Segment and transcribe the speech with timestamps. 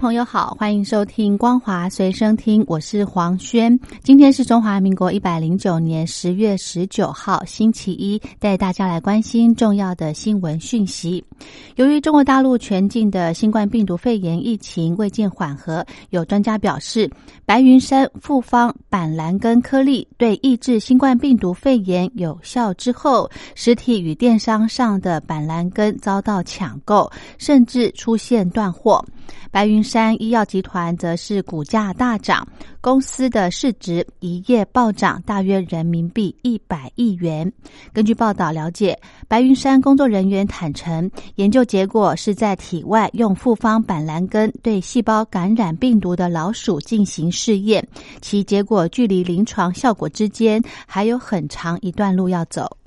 [0.00, 3.78] 朋友好，欢迎收听光华随身听，我是黄轩。
[4.02, 11.22] 今天是中华民国一百零九年十月十九号，星期一，带大家来关心重要的新闻讯息。
[11.76, 17.10] 由于中国大陆全境的新冠病毒肺炎疫情未见缓和，有专家表示，
[17.44, 29.04] 白云山复方板蓝根颗粒对抑制新冠病毒肺炎有效之后，实体与电商上的板蓝根遭到抢购，甚至出现断货。
[29.50, 32.46] 白云山医药集团则是股价大涨，
[32.80, 37.52] 公司的市值一夜暴涨，大约人民币一百亿元。
[37.92, 47.86] 根据报道了解，白云山工作人员坦诚，研究结果是在体外用复方板蓝根对细胞感染病毒的老鼠进行试验，
[48.20, 52.79] 其结果距离临床效果之间还有很长一段路要走。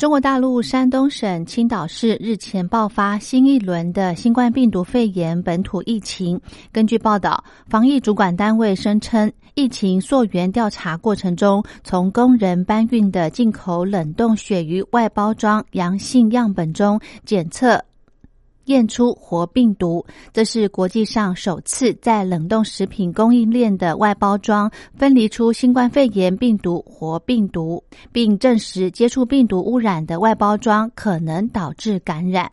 [0.00, 6.40] 中国大陆山东省青岛市日前爆发新一轮的新冠病毒肺炎本土疫情。
[6.72, 17.78] 根据报道，防疫主管单位声称，疫情溯源调查过程中，从工人搬运的进口冷冻鳕鱼外包装阳性样本中检测。
[18.66, 32.50] 验出活病毒，这是国际上首次在冷冻食品供应链的外包装分离出新冠肺炎病毒活病毒，并证实接触病毒污染的外包装可能导致感染。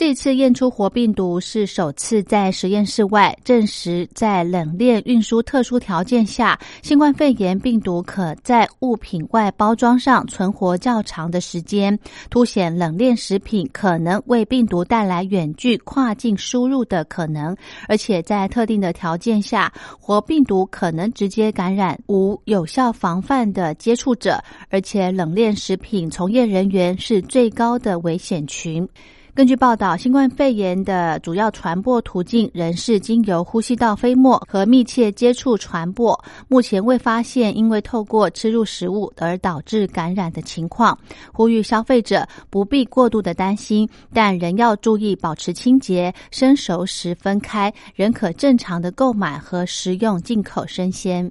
[0.00, 11.98] 这次验出活病毒是首次在实验室外证实，在冷链运输特殊条件下，新冠肺炎病毒可在物品外包装上存活较长的时间，
[12.30, 17.54] 凸显冷链食品可能为病毒带来远距跨境输入的可能，
[17.86, 19.70] 而且在特定的条件下，
[20.00, 28.88] 活病毒可能直接感染无有效防范的接触者，而且冷链食品从业人员是最高的危险群。
[29.32, 36.18] 根据报道，新冠肺炎的主要传播途径仍是经由呼吸道飞沫和密切接触传播。
[36.48, 40.98] 目前未发现因为透过吃入食物而导致感染的情况。
[41.32, 51.30] 呼吁消费者不必过度的担心，但仍要注意保持清洁，生熟食分开，仍可正常的购买和食用进口生鲜。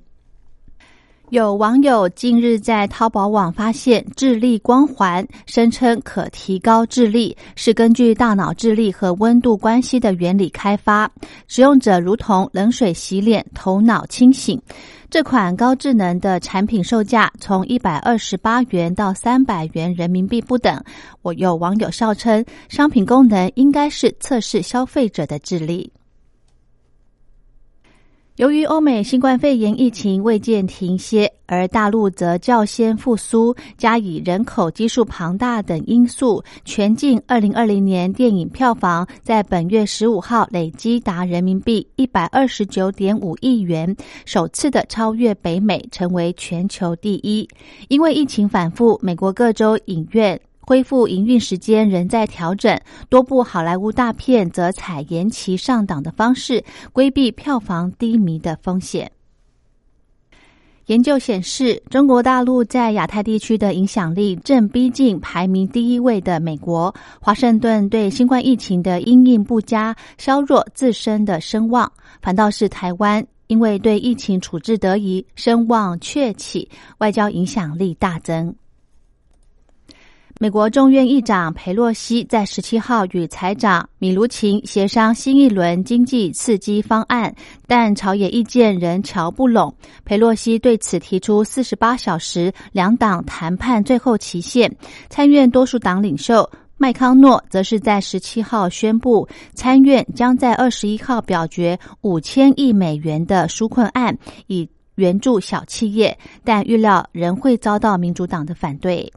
[1.29, 11.07] 有网友近日在淘宝网发现智力光环，声称可提高智力，是根据大脑智力和温度关系的原理开发。
[11.47, 14.59] 使用者如同冷水洗脸，头脑清醒。
[15.11, 20.83] 这款高智能的产品售价从一百二十八元到三百元人民币不等。
[21.21, 25.91] 我有网友笑称，商品功能应该是测试消费者的智力。
[28.39, 47.45] 由于欧美新冠肺炎疫情未见停歇，而大陆则较先复苏，加以人口基数庞大等因素，全境二零二零年电影票房在本月十五号累积达人民币一百二十九点五亿元，首次的超越北美，成为全球第一。
[47.89, 50.39] 因为疫情反复，美国各州影院。
[50.69, 56.63] 恢复营运时间仍在调整，多部好莱坞大片则采延期上档的方式，
[56.93, 59.11] 规避票房低迷的风险。
[60.85, 66.93] 研究显示，中国大陆在亚太地区的影响力正逼近排名第一位的美国。
[67.19, 71.91] 华盛顿对新冠疫情的因应不佳，削弱自身的声望，
[72.21, 76.69] 反倒是台湾因为对疫情处置得宜，声望鹊起，
[76.99, 78.53] 外交影响力大增。
[80.41, 87.35] 美国众院议长佩洛西在十七号与财长米卢琴协商新一轮经济刺激方案，
[87.67, 89.75] 但朝野意见仍瞧不拢。
[90.05, 94.73] 佩洛西对此提出四十八小时两党谈判最后期限。
[95.09, 104.17] 参院多数党领袖麦康诺则是在十七号宣布，参院将在二十一号表决五千亿美元的纾困案，
[104.47, 109.11] 以援助小企业，但预料仍会遭到民主党的反对。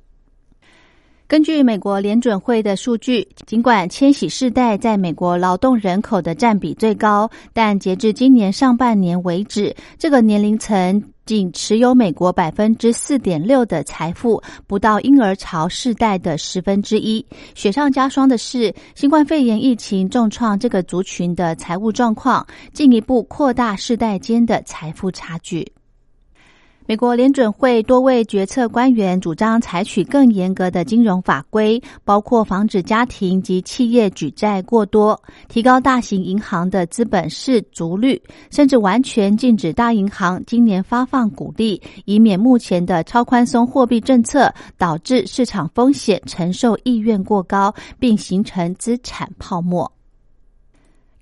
[1.32, 17.24] 根据美国联准会的数据，尽管千禧世代在美国劳动人口的占比最高，但截至今年上半年为止，这个年龄层仅持有美国百分之四点六的财富，不到婴儿潮世代的十分之一。
[17.54, 25.66] 雪上加霜的是，新冠肺炎疫情重创这个族群的财务状况，进一步扩大世代间的财富差距。
[26.84, 38.20] 美国联准会多位决策官员主张采取更严格的金融法规，包括防止家庭及企业举债过多、提高大型银行的资本市足率，
[38.50, 49.90] 甚至完全禁止大银行今年发放股利，以免目前的超宽松货币政策导致市场风险承受意愿过高，并形成资产泡沫。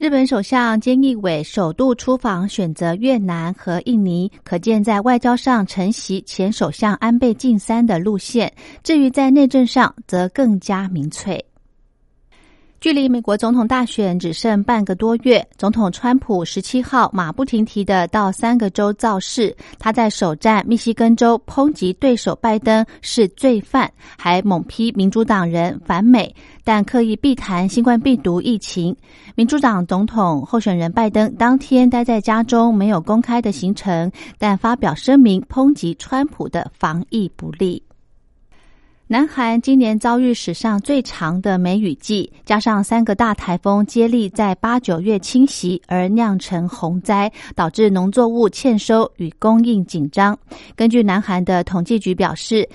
[0.00, 8.50] 日本首相菅义伟首度出访，选择越南和印尼，可见在外交上承袭前首相安倍晋三的路线。
[8.82, 11.44] 至于在内政上，则更加明粹。
[12.80, 19.54] 距离美国总统大选只剩半个多月，总统川普十七号马不停蹄的到三个州造势。
[19.78, 26.34] 他在首站密西根州抨击对手拜登是罪犯，还猛批民主党人反美，
[26.64, 28.96] 但刻意避谈新冠病毒疫情。
[29.34, 37.82] 民主党总统候选人拜登当天待在家中，没有公开的行程，但发表声明抨击川普的防疫不力。
[39.12, 50.38] 南韩今年遭遇史上最长的梅雨季，加上三个大台风接力在八九月侵袭，而酿成洪灾，导致农作物欠收与供应紧张。
[50.76, 52.68] 根据南韩的统计局表示，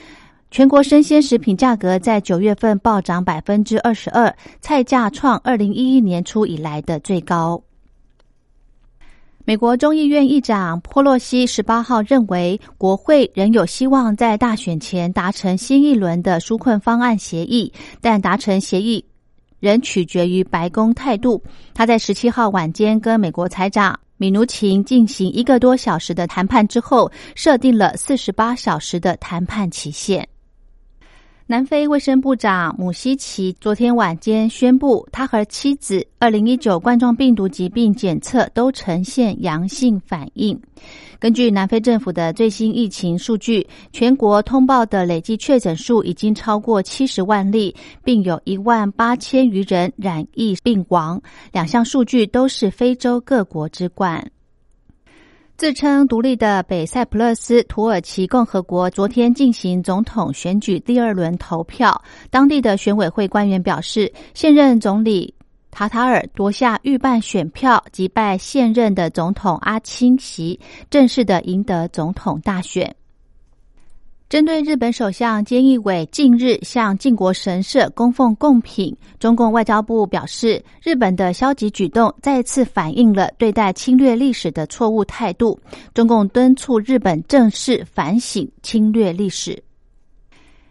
[0.52, 7.64] 全国生鲜食品价格在九月份暴涨百分之二十二，菜价创二零一一年初以来的最高。
[9.48, 17.72] 美国众议院议长波洛西十八号认为，国会仍有希望在大选前达成新一轮的纾困方案协议，
[18.02, 19.06] 但达成协议
[19.60, 21.40] 仍取决于白宫态度。
[21.76, 30.28] 他在十七号晚间跟美国财长米努琴进行一个多小时的谈判之后，设定了四十八小时的谈判期限。
[31.48, 40.60] 南非卫生部长姆希奇昨天晚间宣布，他和妻子二零一九冠状病毒疾病检测都呈现阳性反应。
[41.20, 51.22] 根据南非政府的最新疫情数据，全国通报的累计确诊数已经超过七十万例，并有一万八千余人染疫病亡。
[51.52, 54.32] 两项数据都是非洲各国之冠。
[55.58, 62.04] 自称独立的北塞浦路斯土耳其共和国昨天进行总统选举第二轮投票。
[62.30, 65.34] 当地的选委会官员表示，现任总理
[65.72, 70.60] 塔塔尔夺下预办选票，击败现任的总统阿清席，
[70.90, 72.94] 正式的赢得总统大选。
[74.28, 85.60] 针对日本首相菅义伟近日向靖国神社供奉贡品，中共外交部表示，日本的消极举动再次反映了对待侵略历史的错误态度。
[85.94, 89.62] 中共敦促日本正式反省侵略历史。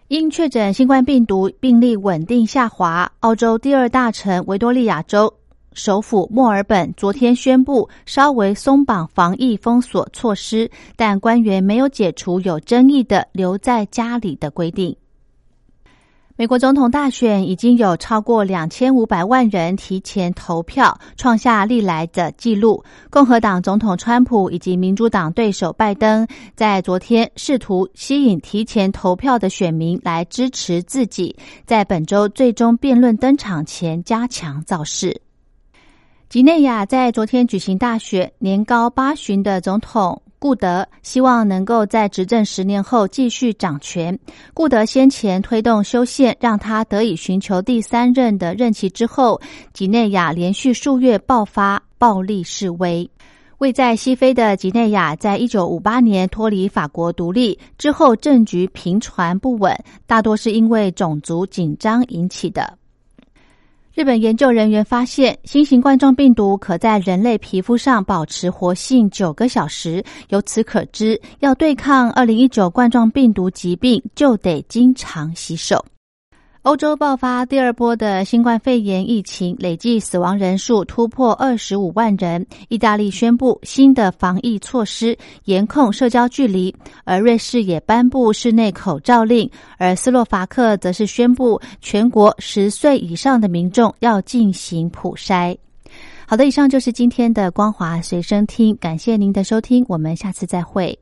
[0.08, 5.32] 因确诊新冠病毒病例稳定下滑，澳洲第二大城维多利亚州。
[5.75, 14.97] 首府墨尔本昨天宣布稍微松绑防疫封锁措施，但官员没有解除有争议的留在家里的规定。
[16.37, 22.82] 美国总统大选已经有超过两千五百万人提前投票，创下历来的纪录。
[23.09, 26.26] 共和党总统川普以及民主党对手拜登
[26.56, 31.37] 在昨天试图吸引提前投票的选民来支持自己，
[31.67, 35.24] 在本周最终辩论登场前加强造势。
[36.29, 44.19] 几内亚在昨天举行大选，年高八旬的总统顾德希望能够在执政十年后继续掌权。
[44.52, 49.40] 顾德先前推动修宪，让他得以寻求第三任的任期之后，
[49.73, 53.09] 几内亚连续数月爆发暴力示威。
[53.59, 59.73] 位在西非的几内亚，在一九五八年脱离法国独立之后，政局频传不稳，
[60.04, 62.76] 大多是因为种族紧张引起的。
[63.94, 70.04] 日本研究人员发现，新型冠状病毒可在人类皮肤上保持活性九个小时。
[70.30, 75.84] 由此可知，要对抗二零一九冠状病毒疾病，就得经常洗手。
[76.64, 82.47] 欧洲爆发第二波的新冠肺炎疫情，累计死亡人数突破二十五万人。
[82.71, 95.54] 意大利宣布新的防疫措施，严控社交距离，而瑞士也颁布室内口罩令，而斯洛伐克则是宣布全国十岁以上的民众要进行普筛。
[96.26, 100.99] 好的，以上就是今天的光华随身听，感谢您的收听，我们下次再会。